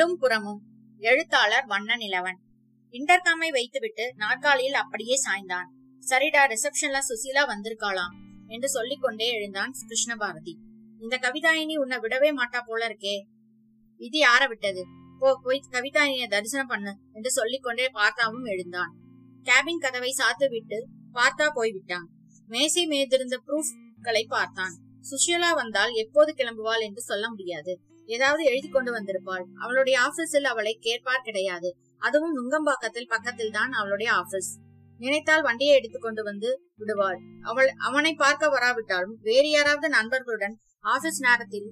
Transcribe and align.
உள்ளும் 0.00 0.18
புறமும். 0.18 0.58
எழுத்தாளர் 1.00 1.64
வண்ண 1.66 1.96
நிலவன் 1.96 2.36
இன்டர்காமை 2.94 3.48
வைத்துவிட்டு 3.48 4.04
நாற்காலியில் 4.16 4.74
அப்படியே 4.74 5.16
சாய்ந்தான். 5.24 5.68
சரிடா 6.02 6.42
ரிசப்ஷன்ல 6.52 6.98
சுசீலா 7.08 7.42
வந்திருக்காளாம் 7.52 8.14
என்று 8.46 8.68
சொல்லிக் 8.68 9.00
கொண்டே 9.00 9.28
எழுந்தான் 9.30 9.72
கிருஷ்ணபாரதி. 9.88 10.54
இந்த 11.00 11.18
கவிதாயினி 11.18 11.76
உன்னை 11.76 11.98
விடவே 11.98 12.30
மாட்டா 12.30 12.60
போல 12.66 12.88
இருக்கே. 12.88 13.16
இது 14.00 14.20
யார 14.20 14.48
விட்டது? 14.48 14.84
போ 15.18 15.40
போய் 15.42 15.60
கவிதாயினிய 15.70 16.28
தரிசனம் 16.28 16.66
பண்ணு 16.66 16.94
என்று 17.12 17.30
சொல்லிக்கொண்டே 17.30 17.88
பார்த்தாவும் 17.92 18.46
எழுந்தான். 18.46 18.94
கேபின் 19.44 19.84
கதவை 19.86 20.14
சாத்து 20.22 20.48
விட்டு 20.48 20.80
பார்த்தா 21.14 21.48
போய்விட்டான். 21.52 22.08
மேசை 22.50 22.86
மீதிருந்த 22.86 23.38
ப்ரூஃப்களை 23.48 24.24
பார்த்தான். 24.28 24.76
சுஷீலா 25.10 25.52
வந்தால் 25.54 25.92
எப்போது 26.04 26.32
கிளம்புவாள் 26.36 26.86
என்று 26.88 27.00
சொல்ல 27.00 27.28
முடியாது. 27.28 27.74
ஏதாவது 28.08 28.42
எழுதி 28.44 28.68
கொண்டு 28.68 28.90
வந்திருப்பாள். 28.92 29.44
அவளுடைய 29.54 29.96
ஆபீஸில் 30.00 30.48
அவளை 30.52 30.72
கேட்பார் 30.80 31.24
கிடையாது. 31.24 31.70
அதுவும் 32.02 32.34
நுங்கம்பாக்கத்தில் 32.38 33.08
பக்கத்தில் 33.08 33.50
தான் 33.50 33.72
அவளுடைய 33.72 34.10
ஆபீஸ் 34.12 34.50
நினைத்தால் 35.00 35.42
வண்டியை 35.42 35.74
எடுத்துக் 35.76 36.02
கொண்டு 36.02 36.22
வந்து 36.22 36.48
விடுவாள். 36.76 37.18
அவள் 37.42 37.68
அவனை 37.78 38.12
பார்க்க 38.14 38.48
வராவிட்டாலும் 38.48 39.16
வேறு 39.22 39.50
யாராவது 39.50 39.88
நண்பர்களுடன் 39.88 40.54
ஆபீஸ் 40.84 41.20
நேரத்தில் 41.20 41.68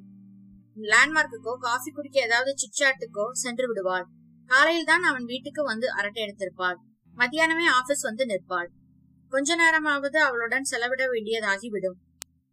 லேண்ட்மார்க்குக்கோ 0.83 1.53
காஃபி 1.59 1.91
குடிக்க 1.91 2.17
ஏதாவது 2.21 2.53
சிட்சாட்டுக்கோ 2.55 3.27
சென்று 3.43 3.66
விடுவாள். 3.66 4.07
காலையில் 4.51 4.85
தான் 4.85 5.03
அவன் 5.03 5.25
வீட்டுக்கு 5.25 5.63
வந்து 5.63 5.87
அரட்டை 5.91 6.21
எடுத்திருப்பாள். 6.25 6.79
மத்தியானமே 7.16 7.66
ஆபீஸ் 7.79 8.03
வந்து 8.03 8.25
நிற்பாள். 8.27 8.69
கொஞ்ச 9.33 9.57
நேரமாவது 9.57 10.19
அவளுடன் 10.21 10.65
செலவிட 10.65 11.05
வேண்டியதாகிவிடும். 11.07 11.99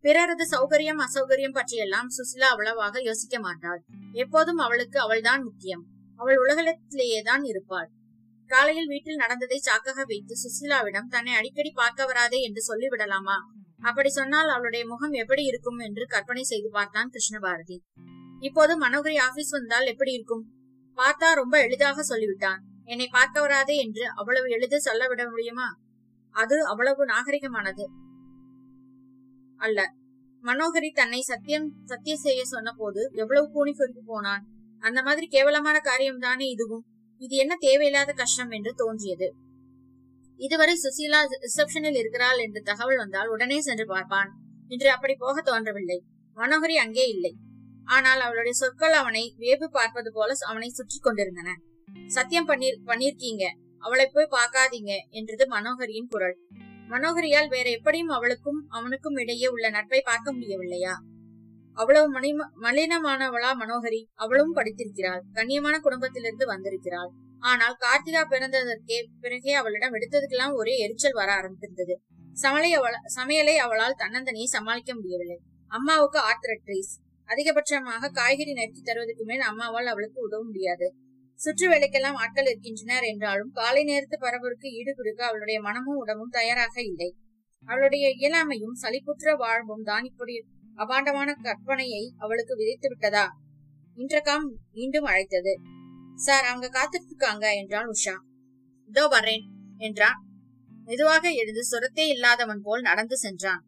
பிறரது 0.04 0.46
சௌகரியம் 0.52 1.02
அசௌகரியம் 1.04 1.54
பற்றியெல்லாம் 1.54 2.08
சுசிலா 2.16 2.48
அவ்வளவாக 2.54 3.02
யோசிக்க 3.02 3.40
மாட்டாள். 3.40 3.84
எப்போதும் 4.12 4.58
அவளுக்கு 4.58 5.00
அவள்தான் 5.00 5.44
முக்கியம். 5.44 5.84
அவள் 6.20 6.38
உலகத்திலேயேதான் 6.38 7.44
இருப்பாள். 7.44 7.90
காலையில் 8.48 8.88
வீட்டில் 8.88 9.16
நடந்ததை 9.16 9.62
சாக்காக 9.66 10.02
வைத்து 10.06 10.36
சுசிலாவிடம் 10.36 11.08
தன்னை 11.10 11.34
அடிக்கடி 11.34 11.72
பார்க்க 11.72 12.06
வராதே 12.06 12.42
என்று 12.42 12.64
சொல்லிவிடலாமா 12.70 13.38
அப்படி 13.82 14.10
சொன்னால் 14.10 14.50
அவளுடைய 14.50 14.88
முகம் 14.88 15.12
எப்படி 15.12 15.44
இருக்கும் 15.44 15.78
என்று 15.78 16.06
கற்பனை 16.06 16.44
செய்து 16.44 16.70
பார்த்தான் 16.70 17.10
கிருஷ்ணபாரதி. 17.10 17.78
இப்போது 18.40 18.88
மனோகரி 18.88 19.18
ஆபீஸ் 19.18 19.50
வந்தால் 19.50 19.86
எப்படி 19.86 20.12
இருக்கும்? 20.12 20.44
பார்த்தா 20.98 21.34
ரொம்ப 21.34 21.56
எளிதாக 21.60 22.04
சொல்லிவிட்டான். 22.04 22.62
என்னை 22.84 23.08
பார்க்க 23.08 23.42
வராதே 23.42 23.76
என்று 23.78 24.06
அவ்வளவு 24.10 24.50
எளிது 24.50 24.82
சொல்ல 24.82 25.08
விட 25.08 25.30
முடியுமா? 25.30 25.68
அது 26.36 26.66
அவ்வளவு 26.66 27.06
நாகரிகமானது. 27.06 27.86
அல்ல. 29.66 29.80
மனோகரி 30.44 30.90
தன்னை 30.92 31.20
சத்தியம் 31.22 31.68
சத்திய 31.86 32.16
செய்ய 32.24 32.42
சொன்ன 32.46 32.70
போது 32.72 33.02
எவ்வளவு 33.22 33.46
கூணி 33.56 33.74
குறிப்பு 33.74 34.02
போனான். 34.06 34.44
அந்த 34.84 35.00
மாதிரி 35.02 35.26
கேவலமான 35.28 35.78
காரியம் 35.80 36.24
தானே 36.26 36.48
இதுவும். 36.50 36.84
இது 37.22 37.36
என்ன 37.36 37.54
தேவையில்லாத 37.60 38.12
கஷ்டம் 38.14 38.52
என்று 38.58 38.72
தோன்றியது. 38.76 39.28
இதுவரை 40.40 40.74
சுசீலா 40.76 41.20
ரிசப்ஷனில் 41.46 42.00
இருக்கிறாள் 42.00 42.40
என்று 42.46 42.62
தகவல் 42.62 43.02
வந்தால் 43.04 43.28
உடனே 43.28 43.58
சென்று 43.62 43.86
பார்ப்பான். 43.86 44.32
இன்று 44.72 44.90
அப்படி 44.90 45.14
போக 45.16 45.42
தோன்றவில்லை. 45.42 45.98
மனோகரி 46.38 46.76
அங்கே 46.78 47.06
இல்லை. 47.08 47.34
ஆனால் 47.88 48.22
அவளுடைய 48.26 48.56
சொற்கள் 48.62 48.96
அவனை 49.02 49.24
வேவு 49.44 49.68
பார்ப்பது 49.78 50.10
போல 50.12 50.34
அவனை 50.52 50.70
சுற்றி 50.70 51.00
கொண்டிருந்தன. 51.00 51.50
சத்தியம் 52.08 52.50
பண்ணி 52.52 52.70
பண்ணிருக்கீங்க. 52.90 53.46
அவளை 53.84 54.06
போய் 54.08 54.34
பார்க்காதீங்க 54.38 54.94
என்றது 55.20 55.46
மனோகரியின் 55.56 56.12
குரல். 56.14 56.36
மனோகரியால் 56.90 57.48
வேற 57.48 57.70
எப்படியும் 57.70 58.08
அவளுக்கும் 58.08 58.66
அவனுக்கும் 58.70 59.16
இடையே 59.16 59.48
உள்ள 59.48 59.70
நட்பை 59.70 60.02
பார்க்க 60.02 60.34
முடியவில்லையா? 60.34 60.94
அவ்வளவு 61.74 62.10
மணி 62.10 62.34
மலினமானவளா 62.62 63.52
மனோகரி 63.60 64.02
அவளும் 64.14 64.56
படித்திருக்கிறாள். 64.56 65.22
கண்ணியமான 65.34 65.80
குடும்பத்திலிருந்து 65.80 66.46
வந்திருக்கிறாள். 66.46 67.10
ஆனால் 67.40 67.78
கார்த்திகா 67.80 68.22
பிறந்ததற்கே 68.30 68.98
பிறகே 69.20 69.54
அவளிடம் 69.54 69.94
எடுத்ததுக்கெல்லாம் 69.94 70.54
ஒரே 70.54 70.78
எரிச்சல் 70.78 71.12
வர 71.12 71.30
ஆரம்பித்திருந்தது. 71.42 71.96
சமலை 72.42 72.72
அவள் 72.74 72.94
சமையலை 73.16 73.56
அவளால் 73.56 74.00
தன்னந்தனியை 74.00 74.44
சமாளிக்க 74.44 74.94
முடியவில்லை. 74.94 75.40
அம்மாவுக்கு 75.68 76.20
ஆர்த்தரட்ரிஸ் 76.20 76.94
அதிகபட்சமாக 77.30 78.10
காய்கறி 78.10 78.54
நறுக்கி 78.54 78.82
தருவதற்கு 78.82 79.24
மேல் 79.24 79.40
அம்மாவால் 79.40 79.86
அவளுக்கு 79.86 80.22
உதவ 80.22 80.44
முடியாது. 80.44 80.88
சுற்று 81.44 81.66
வேலைக்கெல்லாம் 81.70 82.14
ஆட்கள் 82.14 82.46
இருக்கின்றனர் 82.46 83.04
என்றாலும் 83.04 83.52
காலை 83.52 83.84
நேரத்து 83.84 84.18
பரபரப்புக்கு 84.18 84.70
ஈடு 84.72 84.96
கொடுக்க 84.96 85.26
அவளுடைய 85.26 85.62
மனமும் 85.62 85.96
உடம்பும் 85.96 86.30
தயாராக 86.30 86.76
இல்லை. 86.82 87.16
அவளுடைய 87.68 88.06
இயலாமையும் 88.10 88.76
சளிப்புற்ற 88.82 89.36
வாழ்வும் 89.36 89.84
தான் 89.84 90.04
இப்படி 90.04 90.34
அபாண்டமான 90.78 91.30
கற்பனையை 91.44 92.04
அவளுக்கு 92.18 92.56
விதைத்து 92.56 92.88
விட்டதா? 92.90 93.26
இன்றகாம் 93.98 94.46
மீண்டும் 94.72 95.04
அழைத்தது. 95.04 95.54
சார் 96.16 96.44
அவங்க 96.44 96.68
காத்திருக்காங்க 96.70 97.46
என்றாள் 97.56 97.86
உஷா. 97.86 98.16
இதோ 98.90 99.08
வர்றேன் 99.08 99.46
என்றான். 99.78 100.20
மெதுவாக 100.86 101.26
எழுந்து 101.32 101.64
சுரத்தே 101.72 102.06
இல்லாதவன் 102.08 102.62
போல் 102.62 102.82
நடந்து 102.82 103.18
சென்றான். 103.18 103.64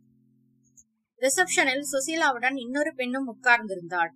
ரிசப்ஷனில் 1.21 1.85
சுசீலாவுடன் 1.91 2.55
இன்னொரு 2.55 2.93
பெண்ணும் 2.93 3.27
உட்கார்ந்திருந்தாள். 3.33 4.11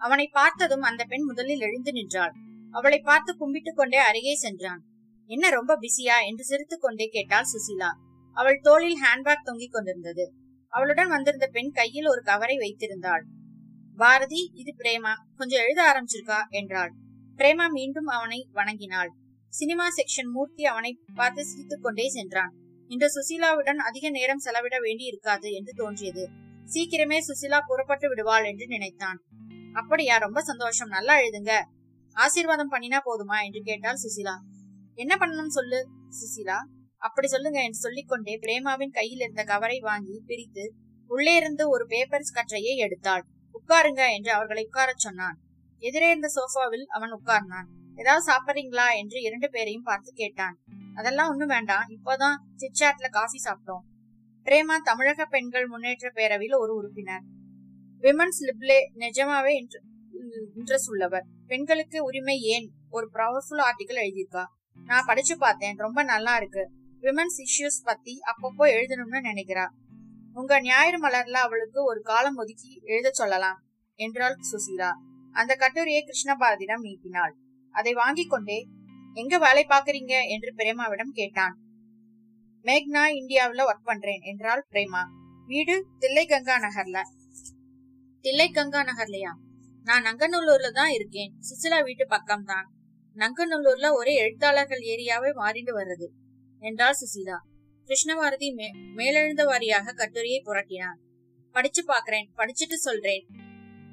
அவனை 0.00 0.26
பார்த்ததும் 0.32 0.80
அந்த 0.80 1.04
பெண் 1.04 1.22
முதலில் 1.22 1.60
எழுந்து 1.60 1.92
நின்றாள். 1.92 2.34
அவளை 2.70 2.98
பார்த்து 2.98 3.32
கும்பிட்டுக் 3.32 3.74
கொண்டே 3.74 3.96
அருகே 3.96 4.34
சென்றான். 4.34 4.84
என்ன 5.26 5.50
ரொம்ப 5.50 5.78
பிஸியா? 5.80 6.26
என்று 6.26 6.44
சிரித்துக் 6.44 6.80
கொண்டே 6.80 7.08
கேட்டாள் 7.08 7.44
சுசிலா. 7.44 7.88
அவள் 8.32 8.60
தோளில் 8.62 8.98
ஹேண்ட்பேக் 9.02 9.42
தொங்கிக் 9.44 9.72
கொண்டிருந்தது. 9.72 10.32
அவளுடன் 10.68 11.08
வந்திருந்த 11.08 11.46
பெண் 11.46 11.70
கையில் 11.70 12.08
ஒரு 12.08 12.22
கவரை 12.22 12.56
வைத்திருந்தாள். 12.56 13.22
பாரதி 13.96 14.50
இது 14.54 14.74
பிரேமா. 14.78 15.10
கொஞ்சம் 15.36 15.62
எழுத 15.62 15.82
ஆரம்பிச்சிருக்கா? 15.82 16.48
என்றாள். 16.48 16.92
பிரேமா 17.36 17.68
மீண்டும் 17.68 18.06
அவனை 18.06 18.48
வணங்கினாள். 18.52 19.08
சினிமா 19.48 19.86
செக்ஷன் 19.86 20.32
மூர்த்தி 20.32 20.64
அவனை 20.64 20.98
பார்த்து 21.14 21.44
சிரித்துக் 21.44 21.82
கொண்டே 21.82 22.08
சென்றான். 22.08 22.54
இன்று 22.88 23.08
சுசீலாவுடன் 23.08 23.76
அதிக 23.76 24.10
நேரம் 24.10 24.38
செலவிட 24.38 24.80
வேண்டி 24.80 25.04
இருக்காது 25.04 25.52
என்று 25.52 25.72
தோன்றியது. 25.72 26.28
சீக்கிரமே 26.74 27.18
சுசிலா 27.18 27.60
புறப்பட்டு 27.66 28.08
விடுவாள் 28.08 28.44
என்று 28.44 28.66
நினைத்தான். 28.66 29.22
அப்படியா? 29.72 30.16
ரொம்ப 30.16 30.40
சந்தோஷம். 30.40 30.88
நல்லா 30.88 31.18
எழுதுங்க. 31.18 31.74
ஆசீர்வாதம் 32.16 32.72
பண்ணினா 32.72 32.98
போதுமா 33.04 33.44
என்று 33.44 33.60
கேட்டாள் 33.62 34.02
சுசிலா. 34.02 34.34
என்ன 34.94 35.16
பண்ணணும் 35.16 35.46
சொல்லு 35.46 35.88
சுசிலா? 36.08 36.58
அப்படி 36.98 37.26
சொல்லுங்க 37.26 37.62
என்று 37.62 37.78
சொல்லிக்கொண்டே 37.78 38.38
பிரேமாவின் 38.38 38.90
கையில் 38.90 39.20
இருந்த 39.20 39.44
கவரை 39.44 39.80
வாங்கி 39.80 40.22
பிரித்து 40.26 40.72
உள்ளே 41.06 41.36
இருந்து 41.36 41.68
ஒரு 41.68 41.86
பேப்பர் 41.86 42.30
கற்றையை 42.32 42.78
எடுத்தாள். 42.78 43.22
உட்காருங்க 43.52 44.12
என்று 44.14 44.32
அவர்களை 44.32 44.68
உட்காரச் 44.72 44.98
சொன்னான். 44.98 45.36
எதிரே 45.78 46.06
இருந்த 46.06 46.28
சோஃபாவில் 46.34 46.86
அவன் 46.86 47.12
உட்கார்ந்தான். 47.12 47.68
ஏதாவது 47.96 48.24
சாப்பிடுறீங்களா 48.32 48.86
என்று 48.96 49.20
இரண்டு 49.20 49.50
பேரையும் 49.50 49.82
பார்த்து 49.82 50.12
கேட்டான். 50.12 50.56
அதெல்லாம் 50.94 51.28
ஒண்ணும் 51.28 51.48
வேண்டாம். 51.48 51.86
இப்போதான் 51.88 52.36
சிட்சாட்ல 52.56 53.08
காஃபி 53.10 53.38
சாப்பிட்டோம். 53.44 53.84
பிரேமா 54.44 54.76
தமிழக 54.82 55.24
பெண்கள் 55.24 55.66
முன்னேற்ற 55.66 56.10
பேரவையில் 56.14 56.58
ஒரு 56.58 56.74
உறுப்பினர். 56.74 57.24
விமன்ஸ் 58.00 58.40
லிப்லே 58.48 58.78
நிஜமாவே 58.94 59.52
இன்ட்ரெஸ்ட் 60.30 60.88
உள்ளவர். 60.88 61.26
பெண்களுக்கு 61.46 62.04
உரிமை 62.04 62.40
ஏன்? 62.40 62.70
ஒரு 62.90 63.10
பவர்ஃபுல் 63.12 63.62
ஆர்டிக்கல் 63.62 63.96
எழுதியிருக்கா? 63.96 64.44
நான் 64.84 65.04
படிச்சு 65.06 65.38
பார்த்தேன். 65.38 65.76
ரொம்ப 65.76 66.02
நல்லா 66.02 66.36
இருக்கு. 66.36 66.70
விமன்ஸ் 67.00 67.38
இஷ்யூஸ் 67.38 67.84
பத்தி 67.84 68.18
அப்பப்போ 68.20 68.60
எழுதணும்னு 68.60 69.24
நினைக்கிறா. 69.24 69.68
உங்க 70.32 70.62
ஞாயிறு 70.62 71.08
மலர்ல 71.08 71.30
அவளுக்கு 71.30 71.84
ஒரு 71.84 72.00
காலம் 72.00 72.36
ஒதுக்கி 72.36 72.80
எழுத 72.82 73.10
சொல்லலாம் 73.10 73.62
என்றாள் 73.94 74.34
சுசீலா. 74.34 74.90
அந்த 75.32 75.54
கட்டுரையை 75.54 76.04
கிருஷ்ணபாரதியிடம் 76.04 76.80
நீட்டினாள். 76.80 77.34
அதை 77.70 77.92
வாங்கிக் 77.92 78.30
கொண்டே 78.30 78.66
எங்க 79.12 79.38
வேலை 79.38 79.66
பாக்குறீங்க 79.68 80.28
என்று 80.28 80.54
பிரேமாவிடம் 80.54 81.12
கேட்டான். 81.12 81.58
மேக்னா 82.62 83.02
இந்தியாவுல 83.14 83.62
ஒர்க் 83.62 83.84
பண்றேன் 83.84 84.20
என்றாள் 84.20 84.66
பிரேமா. 84.70 85.04
வீடு 85.46 85.86
தில்லை 85.98 86.26
கங்கா 86.26 86.56
நகர்ல. 86.56 87.00
தில்லை 88.20 88.50
கங்கா 88.50 88.82
நகர்லயா? 88.82 89.32
நான் 89.86 90.02
நங்கநல்லூர்ல 90.02 90.68
தான் 90.70 90.90
இருக்கேன். 90.90 91.32
சுசிலா 91.40 91.82
வீட்டு 91.82 92.06
பக்கம் 92.06 92.44
தான். 92.44 92.66
நங்கநல்லூர்ல 93.16 93.88
ஒரே 93.92 94.14
எழுத்தாளர்கள் 94.14 94.82
ஏரியாவே 94.92 95.30
மாறிண்டு 95.32 95.72
வருது 95.72 96.06
என்றாள் 96.62 96.98
சுசிலா. 97.00 97.36
கிருஷ்ணபாரதி 97.88 98.48
மே 98.54 98.68
மேலெழுந்த 98.94 99.42
வாரியாக 99.44 99.94
கட்டுரையை 99.94 100.42
புரட்டினான் 100.44 100.98
படிச்சு 101.54 101.82
பாக்குறேன் 101.84 102.26
படிச்சுட்டு 102.36 102.76
சொல்றேன் 102.78 103.24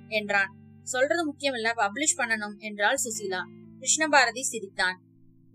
என்றான். 0.07 0.51
சொல்றது 0.84 1.25
முக்கியம் 1.25 1.54
இல்ல 1.54 1.69
பப்ளிஷ் 1.74 2.18
பண்ணணும் 2.18 2.56
என்றாள் 2.57 2.95
சுசிலா. 2.95 3.42
கிருஷ்ணபாரதி 3.80 4.42
சிரித்தான். 4.42 4.98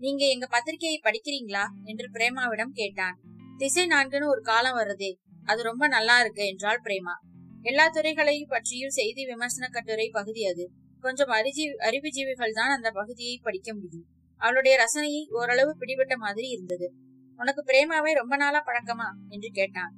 நீங்க 0.01 0.25
எங்க 0.25 0.47
பத்திரிகையை 0.47 0.99
படிக்கிறீங்களா? 1.03 1.65
என்று 1.83 2.09
பிரேமாவிடம் 2.13 2.73
கேட்டான். 2.73 3.17
திசை 3.57 3.87
நான்குன்னு 3.87 4.27
ஒரு 4.27 4.41
காலம் 4.41 4.77
வருதே 4.77 5.11
அது 5.45 5.63
ரொம்ப 5.63 5.87
நல்லா 5.87 6.19
இருக்கு 6.19 6.45
என்றாள் 6.45 6.81
பிரேமா. 6.83 7.15
எல்லா 7.61 7.87
துறைகளையும் 7.87 8.49
பற்றியும் 8.49 8.89
செய்தி 8.89 9.25
விமர்சன 9.25 9.67
கட்டுரை 9.67 10.09
பகுதி 10.09 10.45
அது. 10.45 10.69
கொஞ்சம் 10.99 11.27
அறிஜீ 11.27 11.65
அறிவுஜீவிகள் 11.77 12.51
தான் 12.51 12.69
அந்த 12.69 12.91
பகுதியை 12.91 13.39
படிக்க 13.43 13.73
முடியும். 13.73 14.05
அவளுடைய 14.37 14.77
ரசனையை 14.77 15.29
ஓரளவு 15.29 15.75
பிடிபட்ட 15.77 16.17
மாதிரி 16.17 16.49
இருந்தது. 16.49 16.93
உனக்கு 17.37 17.63
பிரேமாவை 17.67 18.13
ரொம்ப 18.13 18.35
நாளா 18.35 18.63
பழக்கமா? 18.65 19.27
என்று 19.27 19.49
கேட்டான். 19.51 19.95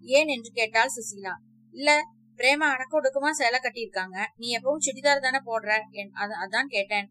ஏன்? 0.00 0.26
என்று 0.26 0.50
கேட்டால் 0.50 0.88
சுசீலா. 0.88 1.32
இல்ல 1.72 2.02
பிரேமா 2.36 2.68
அடக்க 2.72 3.00
ஒடுக்கமா 3.00 3.30
சேலை 3.30 3.58
கட்டியிருக்காங்க. 3.62 4.18
நீ 4.36 4.56
எப்பவும் 4.56 4.78
சுடிதார் 4.78 5.20
தானே 5.20 5.38
போடுற? 5.38 5.80
என்- 5.90 6.10
அத- 6.10 6.48
அதான் 6.48 6.66
கேட்டேன். 6.66 7.10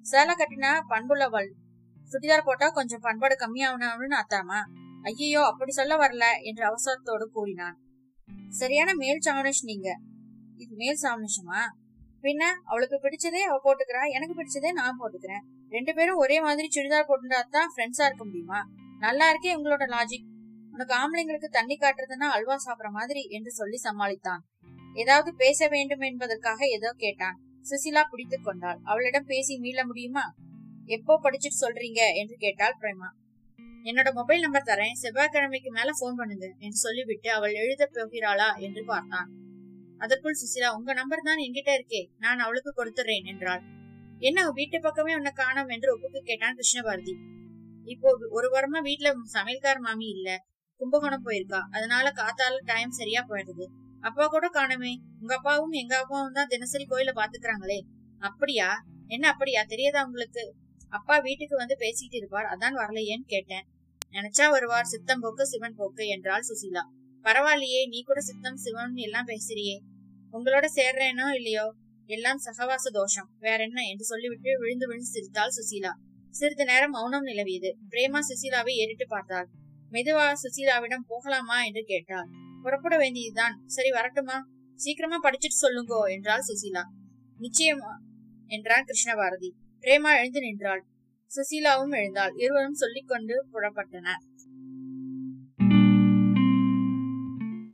சேலை 0.00 0.34
கட்டினா 0.34 0.80
பண்புள்ளவள். 0.88 1.50
சுடிதார் 2.10 2.44
போட்டா 2.44 2.68
கொஞ்சம் 2.68 3.00
பண்பாடு 3.00 3.34
கம்மியாகணும்னு 3.34 4.20
அத்தாமா 4.22 4.60
ஐயோ 5.02 5.44
அப்படி 5.44 5.70
சொல்ல 5.70 5.96
வரல 5.96 6.24
என்று 6.42 6.66
அவசரத்தோடு 6.66 7.24
கூறினான். 7.24 7.80
சரியான 8.48 8.94
மேல் 8.94 9.20
சாவனிஷ் 9.24 9.62
நீங்க. 9.62 9.96
இது 10.56 10.74
மேல் 10.74 10.98
சாவனிஷமா 11.02 11.60
பின்ன 12.22 12.42
அவளுக்கு 12.64 12.96
பிடிச்சதே 12.96 13.40
அவ 13.40 13.60
போட்டுக்கிறா 13.64 14.10
எனக்கு 14.10 14.34
பிடிச்சதே 14.42 14.72
நான் 14.72 14.98
போட்டுக்கிறேன். 15.00 15.40
ரெண்டு 15.68 15.94
பேரும் 15.94 16.16
ஒரே 16.16 16.40
மாதிரி 16.40 16.68
சுடிதார் 16.68 17.08
போட்டுட்டா 17.08 17.42
தான் 17.50 17.72
ஃப்ரெண்ட்ஸா 17.76 18.04
இருக்க 18.04 18.24
முடியுமா? 18.24 18.64
நல்லா 18.98 19.32
இருக்கே 19.32 19.46
உங்களோட 19.46 19.84
லாஜிக் 19.96 20.26
உனக்கு 20.72 20.94
ஆம்பளைங்களுக்கு 20.94 21.48
தண்ணி 21.48 21.76
காட்டுறதுன்னா 21.76 22.28
அல்வா 22.28 22.56
சாப்பிடற 22.66 22.90
மாதிரி 22.90 23.26
என்று 23.28 23.50
சொல்லி 23.50 23.78
சமாளித்தான். 23.84 24.38
ஏதாவது 24.94 25.34
பேச 25.34 25.68
வேண்டும் 25.68 26.00
என்பதற்காக 26.00 26.66
ஏதோ 26.66 26.94
கேட்டான். 26.96 27.40
சுசிலா 27.64 28.02
பிடித்துக் 28.10 28.44
கொண்டாள். 28.44 28.78
அவளிடம் 28.82 29.24
பேசி 29.24 29.58
மீள 29.58 29.86
முடியுமா? 29.86 30.34
எப்போ 30.84 31.20
படிச்சுட்டு 31.22 31.58
சொல்றீங்க? 31.60 32.14
என்று 32.14 32.36
கேட்டாள் 32.38 32.76
பிரேமா. 32.80 33.08
என்னோட 33.84 34.12
மொபைல் 34.12 34.40
நம்பர் 34.40 34.64
தரேன். 34.64 34.96
செவ்வாய்க்கிழமைக்கு 35.02 35.70
மேல 35.70 35.90
போன் 35.98 36.14
பண்ணுங்க 36.14 36.54
என்று 36.58 36.76
சொல்லிவிட்டு 36.76 37.32
அவள் 37.32 37.52
எழுத 37.52 37.90
போகிறாளா 37.94 38.56
என்று 38.56 38.84
பார்த்தான். 38.84 39.28
அதற்குள் 39.98 40.34
சுசிலா 40.34 40.68
உங்க 40.74 40.92
நம்பர் 40.92 41.22
தான் 41.22 41.36
என்கிட்ட 41.36 41.70
இருக்கே. 41.74 42.10
நான் 42.18 42.38
அவளுக்கு 42.38 42.72
கொடுத்துறேன் 42.72 43.24
என்றாள். 43.24 43.62
என்ன 44.18 44.50
வீட்டு 44.50 44.80
பக்கமே 44.80 45.14
உன்னை 45.14 45.30
காணோம் 45.30 45.68
என்று 45.68 45.96
ஒப்புக்கு 45.96 46.20
கேட்டான் 46.24 46.54
கிருஷ்ணபாரதி. 46.54 47.14
இப்போ 47.84 48.16
ஒரு 48.28 48.48
வாரமா 48.48 48.80
வீட்டுல 48.82 49.12
சமையல்கார 49.32 49.78
மாமி 49.78 50.08
இல்ல. 50.08 50.36
கும்பகோணம் 50.76 51.24
போயிருக்கா. 51.24 51.60
அதனால 51.70 52.12
காத்தால 52.16 52.58
டைம் 52.64 52.90
சரியா 52.90 53.26
போயிடுது. 53.28 53.66
அப்பா 54.00 54.26
கூட 54.26 54.48
காணமே. 54.48 54.94
உங்க 55.20 55.34
அப்பாவும் 55.34 55.70
எங்க 55.70 55.98
அப்பாவும் 55.98 56.32
தான் 56.32 56.46
தினசரி 56.46 56.84
கோயில 56.84 57.12
பாத்துக்கிறாங்களே 57.12 57.78
அப்படியா? 58.18 58.68
என்ன 59.06 59.28
அப்படியா? 59.28 59.62
தெரியாதா 59.62 60.04
உங்களுக்கு? 60.04 60.52
அப்பா 60.88 61.18
வீட்டுக்கு 61.18 61.56
வந்து 61.56 61.76
பேசிட்டு 61.78 62.16
இருப்பார். 62.16 62.44
அதான் 62.44 62.76
வரலையேன்னு 62.76 63.26
கேட்டேன். 63.26 63.66
நினைச்சா 64.10 64.50
வருவார். 64.50 64.84
சித்தம் 64.84 65.20
போக்கு 65.20 65.46
சிவன் 65.46 65.74
போக்கு 65.74 66.06
என்றாள் 66.06 66.40
சுசிலா. 66.40 66.82
பரவாயில்லையே 67.24 67.86
நீ 67.88 68.02
கூட 68.02 68.20
சித்தம் 68.20 68.56
சிவன் 68.56 68.96
எல்லாம் 68.96 69.26
பேசுறியே. 69.26 69.78
உங்களோட 70.32 70.64
சேர்றேனோ 70.74 71.34
இல்லையோ? 71.34 71.72
எல்லாம் 72.06 72.40
சகவாச 72.44 72.90
தோஷம். 72.92 73.28
வேற 73.38 73.62
என்ன? 73.62 73.82
என்று 73.82 74.04
சொல்லிவிட்டு 74.04 74.58
விழுந்து 74.58 74.86
விழுந்து 74.86 75.06
சிரித்தாள் 75.06 75.50
சுசீலா. 75.50 75.92
சிறிது 76.30 76.64
நேரம் 76.64 76.90
மௌனம் 76.90 77.26
நிலவியது. 77.26 77.70
பிரேமா 77.90 78.18
சுசீலாவை 78.20 78.68
ஏறிட்டு 78.68 79.06
பார்த்தாள். 79.06 79.48
மெதுவா 79.92 80.32
சுசீலாவிடம் 80.42 81.06
போகலாமா 81.06 81.64
என்று 81.64 81.84
கேட்டாள். 81.86 82.28
புறப்பட 82.62 82.96
வேண்டியதுதான். 82.96 83.62
சரி 83.66 83.90
வரட்டுமா? 83.90 84.42
சீக்கிரமா 84.74 85.18
படிச்சுட்டு 85.22 85.60
சொல்லுங்கோ 85.60 86.10
என்றாள் 86.10 86.40
சுசீலா. 86.40 86.82
நிச்சயமா 87.38 87.92
என்றான் 88.46 88.84
கிருஷ்ணபாரதி. 88.84 89.50
பிரேமா 89.80 90.18
எழுந்து 90.18 90.40
நின்றாள். 90.40 90.84
சுசீலாவும் 91.30 91.98
எழுந்தாள். 91.98 92.32
இருவரும் 92.36 92.74
சொல்லிக்கொண்டு 92.74 93.46
புறப்பட்டனர். 93.52 94.22